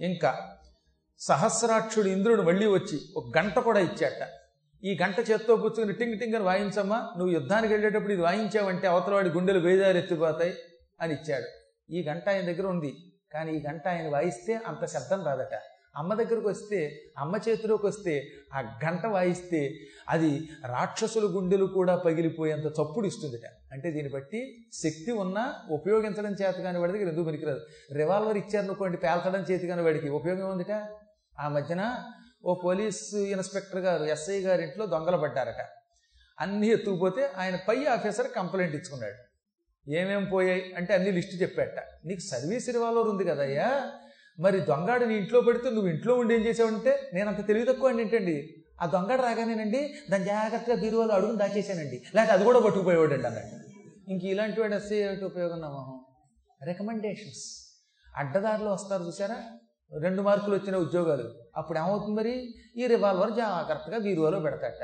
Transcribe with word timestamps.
ఇంకా 0.00 0.56
సహస్రాక్షుడు 1.18 2.08
ఇంద్రుడు 2.08 2.42
మళ్ళీ 2.42 2.66
వచ్చి 2.66 3.00
ఒక 3.16 3.38
గంట 3.38 3.58
కూడా 3.58 3.80
ఇచ్చాట. 3.80 4.28
ఈ 4.84 4.98
గంట 5.02 5.30
చేత్తో 5.30 5.56
కూర్చుని 5.56 5.92
టింగ్ 5.92 6.18
టింగ్ 6.18 6.34
అని 6.34 6.44
వాయించమ్మా 6.44 6.96
నువ్వు 6.96 7.34
యుద్ధానికి 7.34 7.72
వెళ్ళేటప్పుడు 7.72 8.12
ఇది 8.12 8.22
వాయించావంటే 8.22 8.86
అవతలవాడి 8.86 9.28
గుండెలు 9.28 9.58
వేదారు 9.58 9.96
ఎత్తిపోతాయి 9.96 10.54
అని 11.00 11.14
ఇచ్చాడు. 11.14 11.44
ఈ 11.92 12.08
గంట 12.08 12.28
ఆయన 12.28 12.42
దగ్గర 12.42 12.66
ఉంది 12.66 12.96
కానీ 13.32 13.52
ఈ 13.52 13.62
గంట 13.62 13.88
ఆయన 13.88 14.08
వాయిస్తే 14.08 14.54
అంత 14.54 14.86
శబ్దం 14.86 15.24
రాదట. 15.24 15.54
అమ్మ 15.96 16.14
దగ్గరకు 16.14 16.48
వస్తే 16.48 17.00
అమ్మ 17.18 17.36
చేతిలోకి 17.48 17.86
వస్తే 17.86 18.28
ఆ 18.54 18.60
గంట 18.60 19.06
వాయిస్తే 19.06 19.74
అది 20.08 20.48
రాక్షసుల 20.66 21.24
గుండెలు 21.24 21.64
కూడా 21.64 21.96
పగిలిపోయేంత 21.96 22.64
చప్పుడు 22.64 23.06
ఇస్తుందిట. 23.06 23.46
అంటే 23.72 23.90
దీన్ని 23.90 24.12
బట్టి 24.12 24.66
శక్తి 24.72 25.12
ఉన్నా 25.12 25.54
ఉపయోగించడం 25.70 26.32
చేత 26.32 26.54
కాని 26.54 26.78
వాడి 26.78 26.92
దగ్గర 26.92 27.08
ఎందుకు 27.08 27.26
పనికిరాదు? 27.26 27.60
రివాల్వర్ 27.92 28.36
ఇచ్చారనుకోండి 28.36 28.96
పేల్చడం 28.96 29.40
చేతి 29.40 29.66
కాని 29.66 29.82
వాడికి 29.82 30.08
ఉపయోగం 30.08 30.50
ఉందిట 30.50 30.72
ఆ 31.40 31.48
మధ్యన 31.48 32.04
ఓ 32.44 32.54
పోలీసు 32.54 33.16
ఇన్స్పెక్టర్ 33.16 33.80
గారు 33.80 34.04
ఎస్ఐ 34.04 34.40
గారి 34.40 34.62
ఇంట్లో 34.62 34.86
దొంగలు 34.86 35.16
పడ్డారట. 35.16 35.62
అన్నీ 36.40 36.68
ఎత్తుకుపోతే 36.68 37.30
ఆయన 37.36 37.58
పై 37.68 37.84
ఆఫీసర్ 37.84 38.28
కంప్లైంట్ 38.36 38.74
ఇచ్చుకున్నాడు. 38.74 39.18
ఏమేం 39.90 40.24
పోయాయి 40.24 40.74
అంటే 40.76 40.94
అన్ని 40.94 41.10
లిస్టు 41.12 41.36
చెప్పాట 41.36 41.78
నీకు 42.04 42.20
సర్వీస్ 42.20 42.68
రివాల్వర్ 42.68 43.08
ఉంది 43.08 43.24
కదయ్యా? 43.24 43.92
మరి 44.38 44.60
దొంగాడు 44.60 45.04
నీ 45.04 45.14
ఇంట్లో 45.14 45.40
పెడితే 45.40 45.70
నువ్వు 45.70 45.88
ఇంట్లో 45.88 46.14
ఉండి 46.14 46.34
ఏం 46.34 46.40
చేసావంటే 46.40 47.10
నేను 47.14 47.28
అంత 47.28 47.46
తెలివి 47.46 47.66
తక్కువ 47.66 47.88
అండి 47.88 48.02
ఏంటండి? 48.02 48.54
ఆ 48.82 48.86
దొంగడు 48.86 49.22
రాగానేనండి 49.22 49.94
దాన్ని 50.10 50.26
జాగ్రత్తగా 50.26 50.76
బీరువాలో 50.76 51.14
అడుగుని 51.14 51.38
దాచేసానండి. 51.38 52.02
లేకపోతే 52.14 52.32
అది 52.32 52.44
కూడా 52.44 52.60
పట్టుకుపోయేవాడండి 52.60 53.26
అన్నట్టు. 53.26 53.56
ఇంక 54.12 54.24
ఇలాంటి 54.24 54.60
వాడు 54.60 54.74
వస్తే 54.74 54.96
ఏమిటి 54.98 55.24
ఉపయోగం 55.24 55.60
నా 55.60 55.68
మొహం? 55.68 56.00
రికమెండేషన్స్ 56.66 57.44
అడ్డదారులు 58.18 58.70
వస్తారు 58.70 59.02
చూసారా? 59.02 59.38
రెండు 59.92 60.22
మార్కులు 60.22 60.54
వచ్చిన 60.54 60.76
ఉద్యోగాలు. 60.76 61.34
అప్పుడు 61.56 61.78
ఏమవుతుంది 61.78 62.16
మరి? 62.20 62.54
ఈ 62.76 62.86
రివాల్వర్ 62.86 63.32
జాగ్రత్తగా 63.32 63.98
బీరువాలో 63.98 64.40
పెడతాట 64.40 64.82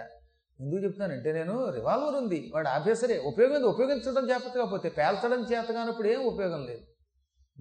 ఎందుకు 0.60 0.84
చెప్తానంటే 0.84 1.32
నేను 1.32 1.70
రివాల్వర్ 1.70 2.14
ఉంది. 2.14 2.50
వాడు 2.54 2.68
ఆఫీసరే 2.68 3.18
ఉపయోగం 3.18 3.62
ఉపయోగించడం 3.62 4.30
చేత 4.30 4.54
కాకపోతే 4.56 4.88
పేల్చడం 4.88 5.40
చేత 5.40 5.68
కానప్పుడు 5.72 6.08
ఏం 6.08 6.20
ఉపయోగం 6.20 6.64
లేదు. 6.66 6.82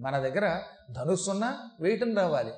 మన 0.00 0.18
దగ్గర 0.18 0.60
ధనుస్సున్నా 0.90 1.58
వేయటం 1.80 2.16
రావాలి. 2.16 2.52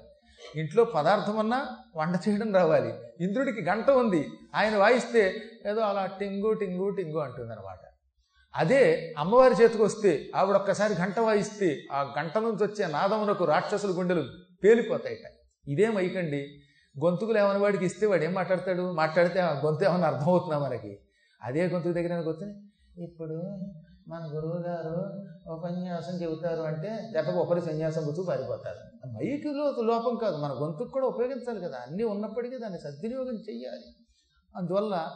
ఇంట్లో 0.57 0.85
పదార్థం 0.85 1.37
ఉన్నా 1.37 1.69
వంట 1.97 2.29
చేయడం 2.29 2.55
రావాలి. 2.55 2.95
ఇంద్రుడికి 3.21 3.63
గంట 3.63 3.91
ఉంది. 3.91 4.29
ఆయన 4.55 4.77
వాయిస్తే 4.77 5.43
ఏదో 5.67 5.81
అలా 5.81 6.07
టింగు 6.07 6.53
టింగు 6.53 6.91
టింగు 6.91 7.19
అంటుందన్నమాట. 7.19 7.79
అదే 8.57 9.15
అమ్మవారి 9.19 9.55
చేతికి 9.63 9.83
వస్తే 9.83 10.31
ఆవిడ 10.37 10.57
ఒక్కసారి 10.57 10.95
గంట 10.95 11.19
వాయిస్తే 11.19 11.83
ఆ 11.93 12.15
గంట 12.19 12.39
నుంచి 12.39 12.65
వచ్చే 12.65 12.87
నాదమునకు 12.87 13.45
రాక్షసుల 13.45 13.99
గుండెలు 13.99 14.25
పేలిపోతాయిట. 14.65 15.19
ఇదేం 15.69 15.97
అయికండి? 15.97 16.61
గొంతుకులు 17.05 17.39
ఏమైనా 17.39 17.59
వాడికి 17.59 17.85
ఇస్తే 17.85 18.07
వాడు 18.07 18.25
ఏం 18.25 18.35
మాట్లాడతాడు? 18.35 18.93
మాట్లాడితే 18.93 19.41
ఆ 19.41 19.61
గొంతు 19.61 19.85
ఏమైనా 19.85 20.07
అర్థమవుతుందా 20.07 20.59
మనకి? 20.59 20.99
అదే 21.43 21.67
గొంతుకు 21.67 21.93
దగ్గర 21.93 22.21
కూర్చొని 22.21 22.55
ఇప్పుడు 23.05 23.43
మన 24.09 24.31
గురువు 24.33 24.59
గారు 24.59 25.25
ఉపన్యాసం 25.51 26.23
చెబుతారు 26.23 26.63
అంటే 26.63 27.11
దెబ్బకు 27.13 27.37
ఒకరి 27.37 27.61
సన్యాసం 27.61 28.05
పుచ్చు 28.05 28.23
పారిపోతారు. 28.23 29.09
మైకులో 29.09 29.83
లోపం 29.83 30.17
కాదు 30.17 30.37
మన 30.37 30.53
గొంతుకు 30.53 30.89
కూడా 30.89 31.07
ఉపయోగించాలి 31.07 31.61
కదా. 31.61 31.79
అన్నీ 31.79 32.05
ఉన్నప్పటికీ 32.05 32.59
దాన్ని 32.59 32.79
సద్వినియోగం 32.79 33.35
చెయ్యాలి. 33.35 33.85
అందువల్ల 34.57 35.11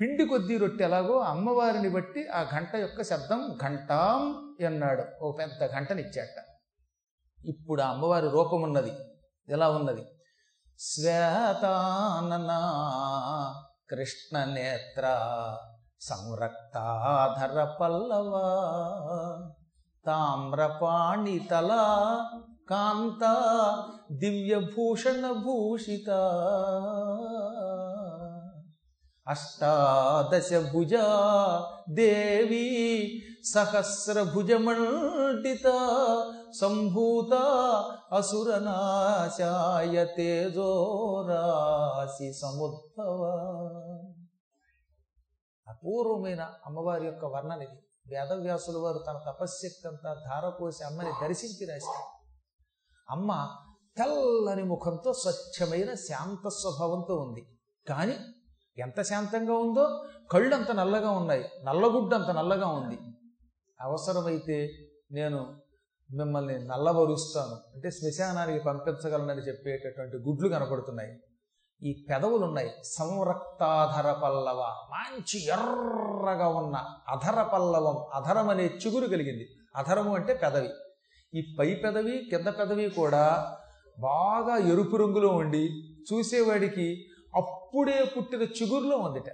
పిండి 0.00 0.24
కొద్దీ 0.24 0.58
రొట్టె 0.58 0.84
ఎలాగో 0.84 1.18
అమ్మవారిని 1.18 1.88
బట్టి 1.88 2.28
ఆ 2.28 2.50
గంట 2.54 2.76
యొక్క 2.76 3.02
శబ్దం 3.02 3.58
ఘంటాం 3.64 4.46
అన్నాడు. 4.66 5.04
ఓ 5.22 5.32
పెద్ద 5.32 5.64
గంటనిచ్చాట 5.76 6.44
ఇప్పుడు 7.46 7.82
ఆ 7.82 7.88
అమ్మవారి 7.88 8.28
రూపం 8.28 8.62
ఉన్నది. 8.62 8.92
ఎలా 9.48 9.70
ఉన్నది? 9.70 10.04
శ్వేతానన 10.78 12.50
కృష్ణ 13.90 14.44
నేత్ర 14.44 15.04
సంరక్తాధర 16.00 17.56
పల్లవ 17.80 18.32
తామ్రపాణితల 20.06 21.72
కాంత 22.70 23.22
దివ్యభూషణ 24.12 25.24
భూషిత 25.44 26.08
అష్టాదశ 29.26 30.50
భుజ 30.72 30.94
దేవి 31.90 32.66
సహస్రభుజమండిత 33.52 34.66
సంభూత 36.60 37.32
అసురనాశాయ 38.12 39.96
తేజోరాశి 40.16 40.68
సముద్భవ. 42.32 43.20
అపూర్వమైన 45.82 46.50
అమ్మవారి 46.66 47.06
యొక్క 47.06 47.24
వర్ణన 47.24 47.62
ఇది. 47.62 47.82
వేదవ్యాసుల 48.08 48.76
వారు 48.76 48.98
తన 48.98 49.20
తపశ్శక్తి 49.28 49.88
అంతా 49.88 50.14
ధారపోసి 50.14 50.84
అమ్మని 50.84 51.10
దర్శించి 51.22 51.66
రాశారు. 51.66 52.30
అమ్మ 53.10 53.48
తెల్లని 53.96 54.62
ముఖంతో 54.62 55.12
స్వచ్ఛమైన 55.12 55.94
శాంత 55.94 56.48
స్వభావంతో 56.48 57.16
ఉంది. 57.16 57.46
కానీ 57.88 58.18
ఎంత 58.78 59.02
శాంతంగా 59.02 59.54
ఉందో 59.54 60.04
కళ్ళు 60.32 60.56
అంత 60.56 60.70
నల్లగా 60.70 61.10
ఉన్నాయి. 61.10 61.44
నల్లగుడ్డ 61.64 62.14
అంత 62.14 62.30
నల్లగా 62.30 62.66
ఉంది. 62.66 62.98
అవసరమైతే 63.80 64.68
నేను 65.12 65.60
మిమ్మల్ని 66.16 66.58
నల్లబరుస్తాను. 66.58 67.54
అంటే 67.74 67.90
శ్మశానానికి 67.90 68.64
పంపించగలనని 68.64 69.40
చెప్పేటటువంటి 69.40 70.16
గుడ్లు 70.16 70.48
కనపడుతున్నాయి. 70.48 71.20
ఈ 71.82 72.06
పెదవులు 72.10 72.44
ఉన్నాయి 72.44 72.70
సంరక్తాధర 72.84 74.12
పల్లవ 74.12 74.74
మంచి 74.92 75.44
ఎర్రగా 75.44 76.48
ఉన్న 76.48 76.76
అధర 77.08 77.42
పల్లవం 77.42 78.06
అధరం 78.14 78.48
అనే 78.48 78.66
చిగురు 78.66 79.06
కలిగింది. 79.06 79.48
అధరము 79.76 80.14
అంటే 80.14 80.34
పెదవి. 80.34 80.68
ఈ 81.34 81.56
పై 81.58 81.74
పెదవి 81.74 82.18
కింద 82.30 82.46
పెదవి 82.46 82.88
కూడా 82.88 83.56
బాగా 84.00 84.56
ఎరుపు 84.56 84.96
రంగులో 84.96 85.28
ఉండి 85.28 85.68
చూసేవాడికి 86.12 87.04
అప్పుడే 87.36 88.12
పుట్టిన 88.16 88.42
చిగురులో 88.42 88.96
ఉందిట. 88.96 89.32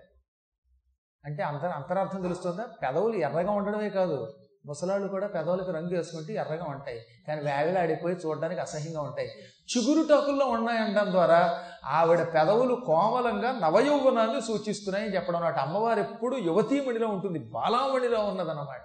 అంటే 1.24 1.42
అంత 1.42 1.64
అంతరార్థం 1.64 2.22
తెలుస్తుందా? 2.22 2.66
పెదవులు 2.82 3.16
ఎర్రగా 3.16 3.50
ఉండడమే 3.50 3.90
కాదు. 3.90 4.28
ముసలాళ్ళు 4.66 5.08
కూడా 5.08 5.26
పెదవులకు 5.26 5.70
రంగు 5.72 5.96
వేసుకుంటే 5.96 6.34
ఎర్రగా 6.34 6.64
ఉంటాయి. 6.64 7.00
కానీ 7.28 7.40
వేగలాడిపోయి 7.40 8.16
చూడడానికి 8.16 8.60
అసహ్యంగా 8.60 9.00
ఉంటాయి. 9.00 9.28
చిగురు 9.76 10.08
టాకుల్లో 10.08 10.46
ఉన్నాయనడం 10.46 11.10
ద్వారా 11.10 11.64
ఆవిడ 11.84 12.22
పెదవులు 12.22 12.74
కోమలంగా 12.74 13.52
నవయౌవనాన్ని 13.52 14.42
సూచిస్తున్నాయని 14.42 15.14
చెప్పడం 15.14 15.36
అన్నమాట. 15.36 15.58
అమ్మవారు 15.58 16.00
ఎప్పుడు 16.00 16.36
యువతీమణిలో 16.36 17.08
ఉంటుంది. 17.08 17.38
బాలామణిలో 17.38 18.24
ఉన్నదన్నమాట. 18.24 18.82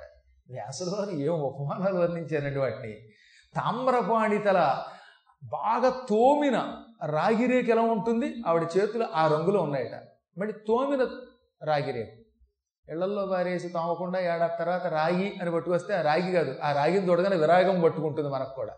వ్యాసులు 0.51 0.89
వారు 0.89 1.09
ఏం 1.09 1.33
ఉపమానాలు 1.33 1.99
వర్ణించారండి 1.99 2.59
వాటిని. 2.59 2.93
తామ్రపాణితల 3.55 4.83
బాగా 5.43 5.89
తోమిన 5.89 6.77
రాగిరేకు 7.05 7.71
ఎలా 7.71 7.81
ఉంటుంది? 7.81 8.35
ఆవిడ 8.47 8.67
చేతులు 8.77 9.05
ఆ 9.15 9.27
రంగులో 9.27 9.61
ఉన్నాయట. 9.61 9.95
మళ్ళీ 10.37 10.53
తోమిన 10.67 11.07
రాగిరేకు 11.63 12.20
ఇళ్ళల్లో 12.89 13.25
పారేసి 13.25 13.69
తోమకుండా 13.69 14.19
ఏడాది 14.19 14.51
తర్వాత 14.59 14.87
రాగి 14.87 15.33
అని 15.41 15.51
పట్టుకొస్తే 15.51 15.95
ఆ 15.95 16.01
రాగి 16.01 16.31
కాదు 16.31 16.55
ఆ 16.63 16.71
రాగిని 16.71 17.07
తోడగానే 17.07 17.35
విరాగం 17.35 17.81
పట్టుకుంటుంది 17.81 18.29
మనకు 18.29 18.55
కూడా. 18.55 18.73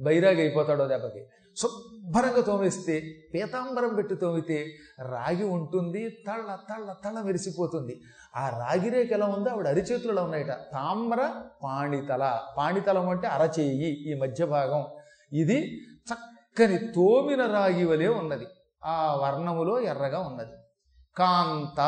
బైరాగి 0.00 0.40
అయిపోతాడో 0.40 0.86
దెబ్బకి. 0.86 1.26
శుభ్రంగా 1.56 2.42
తోమిస్తే 2.42 3.14
పీతాంబరం 3.34 3.94
పెట్టి 3.94 4.14
తోమితే 4.14 4.66
రాగి 5.02 5.44
ఉంటుంది 5.44 6.10
తళ్ళ 6.10 6.54
తళ్ళ 6.54 6.92
తళ్ళ 6.92 7.20
మెరిసిపోతుంది. 7.20 8.02
ఆ 8.36 8.48
రాగి 8.48 8.88
రేఖ 8.88 9.12
ఎలా 9.12 9.26
ఉందో 9.26 9.50
ఆవిడ 9.50 9.68
అరిచేతులలో 9.68 10.24
ఉన్నాయట. 10.24 10.48
తామ్ర 10.48 11.42
పాణితల. 11.64 12.40
పాణితలం 12.58 13.08
అంటే 13.08 13.28
అరచేయి 13.28 14.10
ఈ 14.10 14.20
మధ్య 14.20 14.44
భాగం. 14.44 14.86
ఇది 15.32 15.80
చక్కని 15.80 16.78
తోమిన 16.78 17.46
రాగి 17.46 17.84
వలె 17.84 18.06
ఉన్నది. 18.06 18.46
ఆ 18.84 19.18
వర్ణములో 19.22 19.80
ఎర్రగా 19.80 20.20
ఉన్నది. 20.20 20.52
కాంత. 21.16 21.80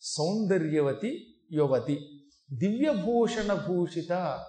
సౌందర్యవతి 0.00 1.26
యువతి. 1.52 2.22
దివ్యభూషణ 2.52 3.54
భూషిత 3.68 4.44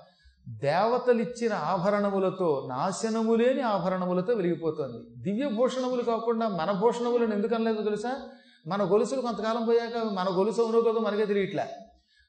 దేవతలిచ్చిన 0.50 1.54
ఆభరణములతో 1.54 2.68
నాశనము 2.70 3.36
లేని 3.36 3.62
ఆభరణములతో 3.62 4.34
వెలిగిపోతుంది. 4.34 5.32
దివ్యభూషణములు 5.32 6.04
కాకుండా 6.04 6.48
మన 6.48 6.72
భూషణములను 6.72 7.34
ఎందుకు 7.34 7.56
అనలేదు 7.56 7.84
తెలుసా? 7.84 8.30
మన 8.68 8.84
గొలుసులు 8.84 9.22
కొంతకాలం 9.22 9.66
పోయాక 9.66 9.98
మన 9.98 10.26
గొలుసు 10.32 10.62
అవునో 10.62 10.82
కదా 10.82 11.00
మనకే 11.00 11.26
తెలియట్లే. 11.26 11.66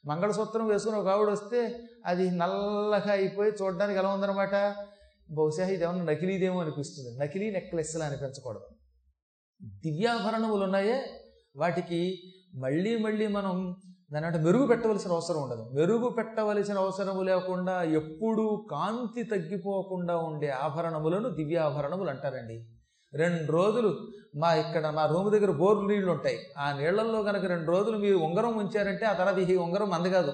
మంగళసూత్రం 0.07 0.69
వేసుకుని 0.69 0.97
ఒక 0.97 1.09
ఆవిడ 1.09 1.29
వస్తే 1.29 1.81
అది 2.07 2.31
నల్లగా 2.31 3.13
అయిపోయి 3.13 3.53
చూడడానికి 3.63 3.99
ఎలా 3.99 4.09
ఉందన్నమాట? 4.09 4.55
బహుశా 5.31 5.67
ఇది 5.69 5.85
ఏమన్నా 5.85 6.05
నకిలీదేమో 6.05 6.61
అనిపిస్తుంది. 6.61 7.19
నకిలీ 7.19 7.51
నెక్లెస్లా 7.51 8.07
అనిపించకూడదు. 8.07 8.67
దివ్యాభరణములు 9.63 10.65
ఉన్నాయే 10.65 11.05
వాటికి 11.57 12.33
మళ్ళీ 12.55 12.99
మళ్ళీ 12.99 13.27
మనం 13.27 13.77
దాని 14.13 14.27
అంటే 14.27 14.39
మెరుగు 14.39 14.67
పెట్టవలసిన 14.67 15.13
అవసరం 15.13 15.43
ఉండదు. 15.43 15.71
మెరుగు 15.75 16.09
పెట్టవలసిన 16.09 16.79
అవసరము 16.79 17.23
లేకుండా 17.23 17.83
ఎప్పుడూ 17.83 18.67
కాంతి 18.71 19.23
తగ్గిపోకుండా 19.23 20.17
ఉండే 20.17 20.49
ఆభరణములను 20.49 21.29
దివ్యాభరణములు 21.29 22.11
అంటారండి. 22.11 22.67
రెండు 23.15 23.53
రోజులు 23.53 23.99
మా 24.37 24.55
ఇక్కడ 24.55 24.87
మా 24.87 25.07
రూమ్ 25.07 25.31
దగ్గర 25.31 25.51
బోర్లు 25.51 25.89
నీళ్ళు 25.89 26.13
ఉంటాయి. 26.13 26.39
ఆ 26.59 26.73
నీళ్ళలో 26.73 27.23
కనుక 27.23 27.45
రెండు 27.45 27.71
రోజులు 27.71 27.99
మీరు 27.99 28.17
ఉంగరం 28.17 28.57
ఉంచారంటే 28.57 29.07
ఆ 29.07 29.13
తర్వాత 29.13 29.39
ఈ 29.39 29.57
ఉంగరం 29.57 29.93
అందగాదు 29.93 30.33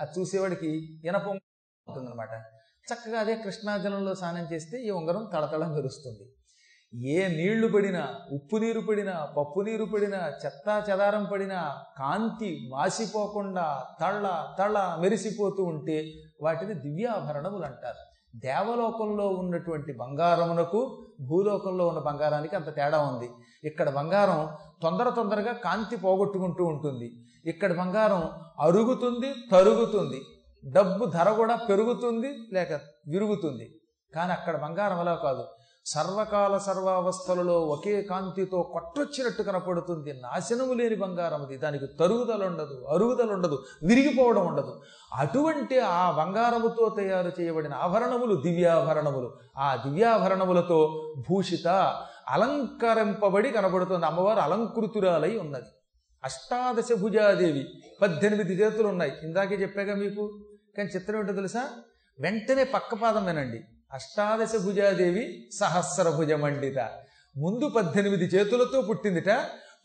అది 0.00 0.20
చూసేవాడికి 0.20 1.00
ఇనప 1.04 1.28
ఉంటుందన్నమాట 1.28 2.30
చక్కగా 2.92 3.20
అదే 3.20 3.34
కృష్ణాజలంలో 3.36 4.14
స్నానం 4.14 4.52
చేస్తే 4.52 4.82
ఈ 4.82 4.90
ఉంగరం 4.90 5.30
తళతళ 5.32 5.66
మెరుస్తుంది. 5.66 6.24
ఏ 6.94 7.28
నీళ్ళు 7.28 7.68
పడినా 7.68 8.02
ఉప్పు 8.32 8.56
నీరు 8.56 8.80
పడినా 8.80 9.14
పప్పు 9.36 9.60
నీరు 9.60 9.84
పడినా 9.84 10.32
చెత్తా 10.44 10.84
చెదారం 10.90 11.24
పడినా 11.24 11.74
కాంతి 11.98 12.68
మాసిపోకుండా 12.72 13.82
తళ్ళ 14.00 14.26
తళ్ళ 14.58 14.78
మెరిసిపోతూ 15.00 15.64
ఉంటే 15.64 16.12
వాటిని 16.42 16.74
దివ్యాభరణములు 16.74 17.64
అంటారు. 17.64 18.02
దేవలోకంలో 18.36 19.28
ఉన్నటువంటి 19.28 19.92
బంగారమునకు 19.92 20.80
భూలోకంలో 21.20 21.88
ఉన్న 21.88 22.00
బంగారానికి 22.00 22.56
అంత 22.56 22.76
తేడా 22.76 22.98
ఉంది. 23.00 23.28
ఇక్కడ 23.64 23.90
బంగారం 23.90 24.48
తొందర 24.82 25.10
తొందరగా 25.10 25.52
కాంతి 25.52 25.96
పోగొట్టుకుంటూ 25.96 26.64
ఉంటుంది. 26.64 27.10
ఇక్కడ 27.46 27.78
బంగారం 27.78 28.30
అరుగుతుంది 28.60 29.34
తరుగుతుంది. 29.52 30.20
డబ్బు 30.64 31.04
ధర 31.04 31.32
కూడా 31.32 31.56
పెరుగుతుంది 31.56 32.30
లేక 32.52 32.72
విరుగుతుంది. 33.08 33.66
కానీ 34.14 34.32
అక్కడ 34.32 34.56
బంగారం 34.56 34.98
అలా 34.98 35.14
కాదు. 35.14 35.44
సర్వకాల 35.86 36.58
సర్వావస్థలలో 36.58 37.60
ఒకే 37.60 38.02
కాంతితో 38.02 38.62
కొట్టొచ్చినట్టు 38.62 39.42
కనపడుతుంది. 39.42 40.12
నాశనము 40.12 40.72
లేని 40.72 40.96
బంగారం 40.96 41.42
అది. 41.42 41.56
దానికి 41.56 41.86
తరుగుదల 41.86 42.46
ఉండదు 42.46 42.86
అరుగుదల 42.90 43.30
ఉండదు 43.30 43.64
విరిగిపోవడం 43.82 44.46
ఉండదు. 44.46 44.80
అటువంటి 45.14 45.78
ఆ 45.78 46.10
బంగారముతో 46.10 46.88
తయారు 46.88 47.32
చేయబడిన 47.40 47.74
ఆభరణములు 47.74 48.34
దివ్యాభరణములు. 48.34 49.32
ఆ 49.58 49.76
దివ్యాభరణములతో 49.86 51.12
భూషిత 51.30 51.68
అలంకరింపబడి 52.28 53.50
కనబడుతుంది. 53.50 54.06
అమ్మవారు 54.06 54.38
అలంకృతురాలై 54.38 55.38
ఉన్నది. 55.38 55.64
అష్టాదశ 56.24 56.92
భుజాదేవి. 57.00 57.66
పద్దెనిమిది 58.02 58.52
చేతులు 58.52 58.88
ఉన్నాయి 58.88 59.12
ఇందాకే 59.22 59.54
చెప్పాగా 59.54 59.94
మీకు? 59.94 60.44
కానీ 60.76 60.88
చిత్రం 60.96 61.20
ఏంటో 61.20 61.32
తెలుసా? 61.32 61.68
వెంటనే 62.20 62.64
పక్క 62.64 62.94
పాదం 62.94 63.24
వినండి. 63.24 63.64
అష్టాదశ 63.92 64.64
భుజాదేవి 64.64 65.48
సహస్ర 65.52 66.10
భుజమండిత. 66.10 66.78
ముందు 67.36 67.68
పద్దెనిమిది 67.68 68.24
చేతులతో 68.24 68.80
పుట్టిందిట. 68.80 69.28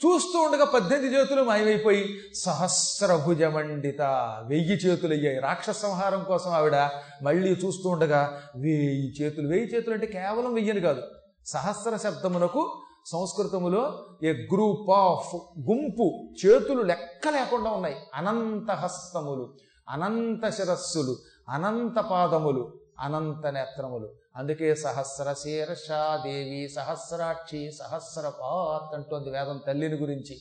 చూస్తూ 0.05 0.39
ఉండగా 0.39 0.65
పద్దెనిమిది 0.65 1.15
చేతులు 1.15 1.43
మాయమైపోయి 1.43 2.19
సహస్ర 2.35 3.15
భుజమండిత. 3.15 4.01
వెయ్యి 4.47 4.73
చేతులు 4.73 5.13
అయ్యాయి. 5.13 5.39
రాక్షస 5.39 5.75
సంహారం 5.75 6.23
కోసం 6.23 6.51
ఆవిడ 6.51 6.89
మళ్ళీ 7.23 7.51
చూస్తూ 7.51 7.89
ఉండగా 7.89 8.41
వెయ్యి 8.55 9.13
చేతులు. 9.21 9.47
వెయ్యి 9.47 9.67
చేతులు 9.67 9.93
అంటే 9.93 10.07
కేవలం 10.07 10.53
వెయ్యని 10.53 10.79
కాదు. 10.79 11.01
సహస్ర 11.45 11.97
శబ్దమునకు 11.97 12.81
సంస్కృతములో 13.05 14.05
ఏ 14.23 14.31
గ్రూప్ 14.31 14.89
ఆఫ్ 14.89 15.35
గుంపు 15.59 16.33
చేతులు 16.45 16.81
లెక్క 16.81 17.27
లేకుండా 17.27 17.71
ఉన్నాయి. 17.71 17.95
అనంత 18.15 18.71
హస్తములు 18.71 19.57
అనంత 19.89 20.49
శిరస్సులు 20.49 21.17
అనంత 21.49 21.99
పాదములు. 21.99 22.80
అనంత 23.01 23.47
నేత్రములు. 23.47 24.09
అందుకే 24.35 24.75
సహస్ర 24.75 25.33
శీర్షాదేవి 25.33 26.69
సహస్రాక్షి 26.69 27.71
సహస్రపాత్ 27.71 28.95
అంటోంది 28.95 29.29
వేదం 29.29 29.61
తల్లిని 29.67 29.95
గురించి. 29.95 30.37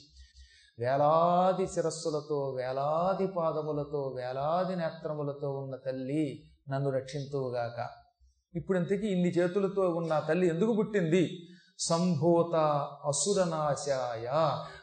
వేలాది 0.78 1.66
శిరస్సులతో 1.66 2.54
వేలాది 2.56 3.26
పాదములతో 3.26 4.12
వేలాది 4.16 4.76
నేత్రములతో 4.76 5.50
ఉన్న 5.50 5.76
తల్లి 5.76 6.50
నన్ను 6.68 6.90
రక్షింతువుగాక. 6.90 7.88
ఇప్పుడు 8.54 8.78
ఇంతకీ 8.78 9.06
ఇన్ని 9.06 9.28
చేతులతో 9.28 9.82
ఉన్న 9.82 10.18
తల్లి 10.18 10.48
ఎందుకు 10.48 10.72
పుట్టింది? 10.72 11.38
సంభూత 11.78 12.54
అసురనాశాయ 13.04 14.26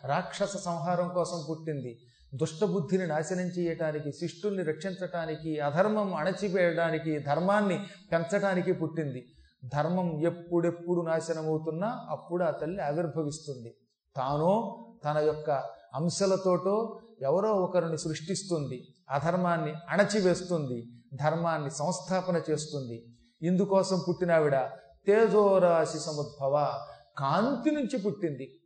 రాక్షస 0.08 0.58
సంహారం 0.58 1.10
కోసం 1.10 1.46
పుట్టింది. 1.50 2.07
దుష్టబుద్ధిని 2.36 3.08
నాశనం 3.08 3.46
చేయటానికి 3.46 4.12
శిష్టుల్ని 4.12 4.64
రక్షించటానికి 4.64 5.60
అధర్మం 5.60 6.16
అణచివేయడానికి 6.16 7.20
ధర్మాన్ని 7.20 7.86
పెంచటానికి 8.12 8.74
పుట్టింది. 8.74 9.26
ధర్మం 9.66 10.22
ఎప్పుడెప్పుడు 10.22 11.02
నాశనమవుతున్నా 11.02 12.08
అప్పుడు 12.10 12.44
ఆ 12.44 12.52
తల్లి 12.52 12.84
ఆవిర్భవిస్తుంది. 12.84 13.76
తానో 14.16 14.84
తన 15.06 15.18
యొక్క 15.18 15.52
అంశలతోటో 15.94 17.00
ఎవరో 17.22 17.52
ఒకరిని 17.52 17.98
సృష్టిస్తుంది. 17.98 18.88
అధర్మాన్ని 19.10 19.74
అణచివేస్తుంది. 19.90 20.88
ధర్మాన్ని 21.14 21.72
సంస్థాపన 21.72 22.42
చేస్తుంది. 22.50 23.06
ఇందుకోసం 23.42 24.02
పుట్టినావిడ 24.10 24.60
తేజోరాశి 25.08 26.00
సముద్భవ 26.00 26.86
కాంతి 27.18 27.72
నుంచి 27.72 27.98
పుట్టింది. 27.98 28.60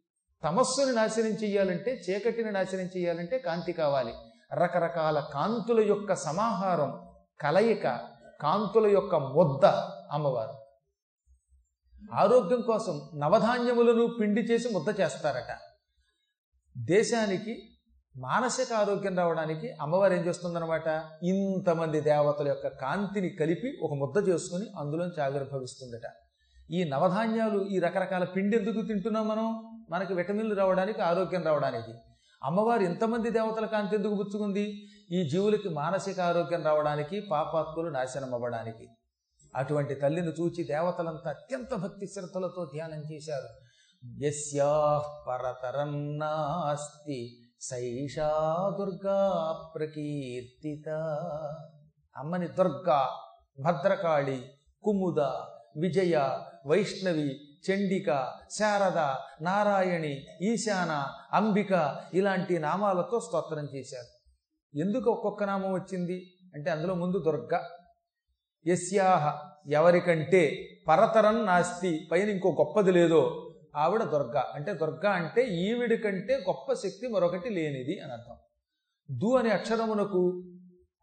తమస్సుని 0.44 0.96
నాశనం 0.96 1.28
చెయ్యాలంటే 1.28 2.02
చీకటిని 2.10 2.52
నాశనం 2.52 2.82
చెయ్యాలంటే 2.82 3.38
కాంతి 3.38 3.72
కావాలి. 3.72 4.14
రకరకాల 4.54 5.20
కాంతుల 5.34 5.88
యొక్క 5.88 6.14
సమాహారం 6.14 7.08
కలయిక 7.42 7.84
కాంతుల 8.42 8.88
యొక్క 8.88 9.16
ముద్ద 9.16 9.66
అమ్మవారు. 10.12 10.62
ఆరోగ్యం 12.14 12.62
కోసం 12.62 13.20
నవధాన్యములను 13.20 14.08
పిండి 14.20 14.42
చేసి 14.42 14.70
ముద్ద 14.74 15.00
చేస్తారట. 15.02 15.58
దేశానికి 16.78 17.78
మానసిక 18.18 18.74
ఆరోగ్యం 18.74 19.18
రావడానికి 19.18 19.72
అమ్మవారు 19.82 20.14
ఏం 20.14 20.20
చేస్తుందన్నమాట? 20.20 20.88
ఇంతమంది 21.24 22.02
దేవతల 22.02 22.48
యొక్క 22.48 22.68
కాంతిని 22.68 23.30
కలిపి 23.30 23.80
ఒక 23.84 23.94
ముద్ద 23.94 24.30
చేసుకుని 24.30 24.66
అందులోంచి 24.80 25.24
ఆవిర్భవిస్తుందట. 25.24 26.21
ఈ 26.72 26.84
నవధాన్యాలు 26.84 27.64
ఈ 27.64 27.80
రకరకాల 27.80 28.24
పిండి 28.24 28.58
ఎందుకు 28.58 28.82
తింటున్నాం 28.82 29.28
మనం? 29.28 29.48
మనకి 29.90 30.14
విటమిన్లు 30.14 30.56
రావడానికి 30.56 31.02
ఆరోగ్యం 31.02 31.44
రావడానికి. 31.44 31.94
అమ్మవారు 32.44 32.82
ఎంతమంది 32.82 33.30
దేవతల 33.30 33.66
కాంతి 33.66 33.96
ఎందుకు 33.96 34.16
పుచ్చుకుంది? 34.16 34.88
ఈ 35.12 35.30
జీవులకి 35.30 35.70
మానసిక 35.70 36.20
ఆరోగ్యం 36.20 36.64
రావడానికి 36.64 37.22
పాపాత్ములు 37.32 37.90
నాశనం 37.90 38.34
అవ్వడానికి. 38.34 38.88
అటువంటి 39.56 39.96
తల్లిని 39.96 40.28
చూచి 40.28 40.64
దేవతలంతా 40.64 41.30
అత్యంత 41.30 41.76
భక్తి 41.76 42.08
శ్రద్ధలతో 42.08 42.66
ధ్యానం 42.66 43.04
చేశారు. 43.12 43.48
యస్యా 44.26 45.02
పరతరం 45.28 46.20
నాస్తి 46.20 47.38
సైషా 47.62 48.32
దుర్గా 48.80 49.32
ప్రకీర్తిత. 49.76 50.90
అమ్మని 52.18 52.48
దుర్గా 52.48 53.10
భద్రకాళి 53.60 54.42
కుముద 54.84 55.20
విజయ 55.78 56.30
వైష్ణవి 56.68 57.40
చండిక 57.40 58.34
శారద 58.60 58.98
నారాయణి 59.44 60.26
ఈశాన 60.42 61.08
అంబిక 61.34 62.00
ఇలాంటి 62.14 62.60
నామాలతో 62.60 63.20
స్తోత్రం 63.20 63.68
చేశారు. 63.76 64.22
ఎందుకు 64.78 65.12
ఒక్కొక్క 65.12 65.44
నామం 65.44 65.74
వచ్చింది? 65.74 66.34
అంటే 66.54 66.72
అందులో 66.72 66.96
ముందు 66.96 67.20
దుర్గ. 67.20 67.60
యస్యాహ 68.68 69.52
ఎవరికంటే 69.72 70.68
పరతరం 70.88 71.46
నాస్తి 71.46 72.10
పైన 72.12 72.30
ఇంకో 72.30 72.56
గొప్పది 72.60 72.92
లేదో 72.92 73.54
ఆవిడ 73.76 74.04
దుర్గ. 74.04 74.44
అంటే 74.54 74.74
దుర్గ 74.74 75.08
అంటే 75.08 75.44
ఈవిడి 75.44 75.98
కంటే 75.98 76.36
గొప్ప 76.36 76.74
శక్తి 76.74 77.08
మరొకటి 77.08 77.50
లేనిది 77.50 78.00
అని 78.00 78.12
అర్థం. 78.12 78.38
దు 79.12 79.36
అనే 79.36 79.50
అక్షరమునకు 79.50 80.44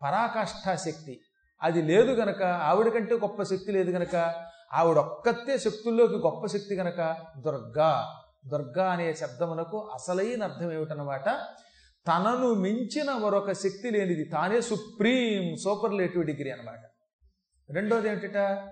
పరాకాష్ఠా 0.02 0.76
శక్తి. 0.76 1.20
అది 1.62 1.82
లేదు 1.82 2.10
గనక 2.10 2.42
ఆవిడ 2.42 2.88
కంటే 2.88 3.14
గొప్ప 3.14 3.42
శక్తి 3.42 3.72
లేదు 3.72 3.90
గనక 3.90 4.44
ఆవిడొక్కతే 4.72 5.58
శక్తుల్లోకి 5.58 6.14
గొప్ప 6.14 6.46
శక్తి 6.46 6.75
గనక 6.75 7.16
దుర్గా. 7.38 8.14
దుర్గా 8.46 8.90
అనే 8.90 9.14
శబ్దమునకు 9.14 9.90
అసలైన 9.94 10.42
అర్థం 10.42 10.72
ఏమిటనమాట? 10.72 11.40
తనను 12.08 12.54
మించిన 12.54 13.12
మరొక 13.12 13.52
శక్తి 13.52 13.90
లేనిది. 13.90 14.25
తానే 14.25 14.60
సుప్రీం 14.60 15.56
సూపర్లేటివ్ 15.56 16.25
డిగ్రీ 16.25 16.50
అనమాట. 16.50 16.80
రెండోది 17.70 18.08
ఏమిటట 18.08 18.68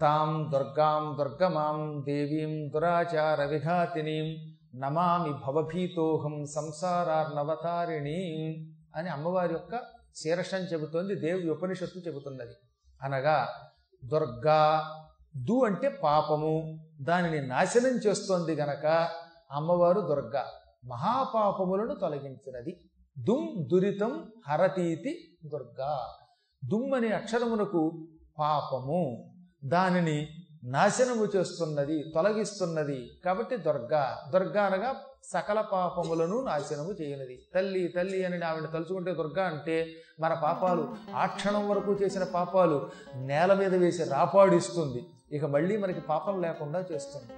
తాం 0.00 0.52
దుర్గాం 0.52 1.18
దుర్గమాం 1.18 2.04
దేవీం 2.06 2.70
దురాచార 2.74 3.44
విఘాతినీం 3.44 4.56
నమామి 4.80 5.32
భవభీతోహం 5.32 6.46
సంసారార్నవతారిణీం 6.46 8.74
అని 8.96 9.08
అమ్మవారి 9.08 9.52
యొక్క 9.52 9.80
శీర్షం 10.16 10.58
చెబుతోంది. 10.58 11.14
దేవి 11.14 11.50
ఉపనిషత్తు 11.50 11.98
చెబుతున్నది. 11.98 12.54
అనగా 13.02 13.48
దుర్గా 14.04 14.94
దు 15.36 15.64
అంటే 15.64 15.88
పాపము. 15.88 16.86
దానిని 17.00 17.46
నాశనం 17.46 17.90
చేస్తోంది 17.90 18.54
గనక 18.54 19.10
అమ్మవారు 19.52 20.00
దుర్గ. 20.00 20.42
మహాపాపములను 20.84 21.94
తొలగించినది. 21.94 22.80
దుమ్ 23.18 23.68
దురితం 23.68 24.32
హరతీతి 24.48 25.38
దుర్గా. 25.48 26.00
దుమ్ 26.64 26.94
అనే 26.94 27.08
అక్షరమునకు 27.08 28.08
పాపము. 28.38 29.30
దానిని 29.64 30.28
నాశనము 30.64 31.28
చేస్తున్నది 31.36 32.04
తొలగిస్తున్నది 32.14 33.10
కాబట్టి 33.24 33.56
దుర్గా. 33.56 34.18
దుర్గా 34.32 34.62
అనగా 34.62 34.94
సకల 35.32 35.60
పాపములను 35.60 36.44
నాశనము 36.44 36.92
చేయనిది. 37.02 37.42
తల్లి 37.54 37.88
తల్లి 37.88 38.24
అని 38.24 38.44
ఆవిడ 38.44 38.72
తలుచుకుంటే 38.72 39.14
దుర్గా 39.14 39.46
అంటే 39.46 39.86
మన 40.20 40.34
పాపాలు 40.34 40.94
ఆ 41.14 41.26
క్షణం 41.26 41.68
వరకు 41.68 41.92
చేసిన 41.92 42.24
పాపాలు 42.24 42.90
నేల 43.16 43.54
మీద 43.54 43.74
వేసి 43.74 44.04
రాపాడిస్తుంది. 44.04 45.06
ఇక 45.32 45.44
మళ్ళీ 45.44 45.76
మనకి 45.76 46.00
పాపం 46.00 46.40
లేకుండా 46.40 46.84
చేస్తుంది. 46.92 47.32